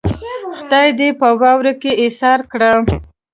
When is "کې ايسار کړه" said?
1.81-2.71